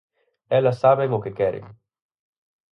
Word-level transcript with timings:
Elas 0.57 0.79
saben 0.83 1.09
o 1.17 1.23
que 1.23 1.35
queren. 1.39 1.65